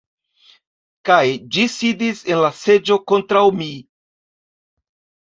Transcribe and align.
Kaj, 1.09 1.25
ĝi 1.57 1.65
sidis 1.73 2.23
en 2.31 2.41
la 2.43 2.49
seĝo 2.61 2.97
kontraŭ 3.11 3.43
mi. 3.61 3.67